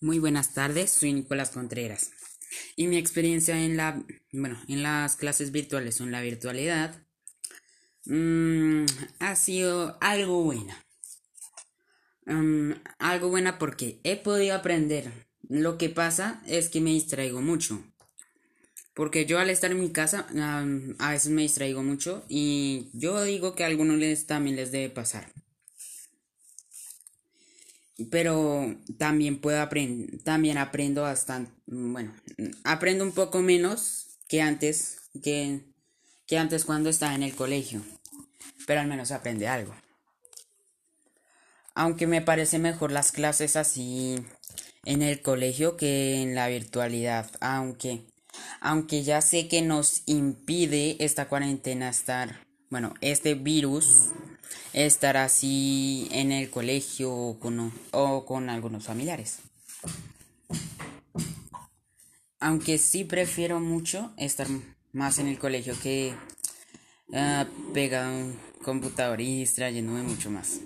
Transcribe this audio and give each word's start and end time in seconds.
Muy 0.00 0.20
buenas 0.20 0.54
tardes, 0.54 0.92
soy 0.92 1.12
Nicolás 1.12 1.50
Contreras. 1.50 2.12
Y 2.76 2.86
mi 2.86 2.98
experiencia 2.98 3.60
en 3.64 3.76
la, 3.76 4.00
bueno, 4.32 4.56
en 4.68 4.84
las 4.84 5.16
clases 5.16 5.50
virtuales 5.50 6.00
o 6.00 6.04
en 6.04 6.12
la 6.12 6.20
virtualidad 6.20 7.04
mm, 8.04 8.84
ha 9.18 9.34
sido 9.34 9.98
algo 10.00 10.44
buena. 10.44 10.86
Mm, 12.26 12.74
algo 13.00 13.28
buena 13.28 13.58
porque 13.58 13.98
he 14.04 14.14
podido 14.14 14.54
aprender. 14.54 15.10
Lo 15.48 15.78
que 15.78 15.88
pasa 15.88 16.44
es 16.46 16.68
que 16.68 16.80
me 16.80 16.90
distraigo 16.90 17.40
mucho. 17.40 17.82
Porque 18.94 19.26
yo 19.26 19.40
al 19.40 19.50
estar 19.50 19.72
en 19.72 19.80
mi 19.80 19.90
casa 19.90 20.28
a 21.00 21.10
veces 21.10 21.32
me 21.32 21.42
distraigo 21.42 21.82
mucho 21.82 22.24
y 22.28 22.88
yo 22.92 23.20
digo 23.24 23.56
que 23.56 23.64
a 23.64 23.66
algunos 23.66 23.98
les, 23.98 24.26
también 24.28 24.54
les 24.54 24.70
debe 24.70 24.90
pasar 24.90 25.32
pero 28.10 28.76
también 28.96 29.40
puedo 29.40 29.60
aprender, 29.60 30.22
también 30.22 30.58
aprendo 30.58 31.02
bastante, 31.02 31.50
bueno, 31.66 32.14
aprendo 32.64 33.04
un 33.04 33.12
poco 33.12 33.40
menos 33.40 34.06
que 34.28 34.40
antes, 34.40 35.10
que, 35.22 35.64
que 36.26 36.38
antes 36.38 36.64
cuando 36.64 36.90
estaba 36.90 37.14
en 37.14 37.24
el 37.24 37.34
colegio, 37.34 37.82
pero 38.66 38.80
al 38.80 38.86
menos 38.86 39.10
aprende 39.10 39.48
algo. 39.48 39.74
Aunque 41.74 42.06
me 42.06 42.22
parece 42.22 42.58
mejor 42.58 42.92
las 42.92 43.12
clases 43.12 43.56
así 43.56 44.16
en 44.84 45.02
el 45.02 45.22
colegio 45.22 45.76
que 45.76 46.22
en 46.22 46.34
la 46.34 46.48
virtualidad, 46.48 47.30
aunque, 47.40 48.06
aunque 48.60 49.02
ya 49.02 49.20
sé 49.20 49.48
que 49.48 49.62
nos 49.62 50.02
impide 50.06 50.96
esta 51.04 51.28
cuarentena 51.28 51.88
estar, 51.88 52.44
bueno, 52.70 52.94
este 53.00 53.34
virus 53.34 54.10
estar 54.72 55.16
así 55.16 56.08
en 56.10 56.32
el 56.32 56.50
colegio 56.50 57.12
o 57.12 57.38
con, 57.38 57.72
o 57.92 58.24
con 58.24 58.50
algunos 58.50 58.84
familiares. 58.84 59.38
Aunque 62.40 62.78
sí 62.78 63.04
prefiero 63.04 63.60
mucho 63.60 64.12
estar 64.16 64.46
más 64.92 65.18
en 65.18 65.26
el 65.26 65.38
colegio 65.38 65.74
que 65.82 66.14
uh, 67.08 67.72
pegado 67.72 68.08
a 68.08 68.12
un 68.12 68.38
computador 68.62 69.20
y 69.20 69.40
distrayéndome 69.40 70.02
mucho 70.02 70.30
más. 70.30 70.60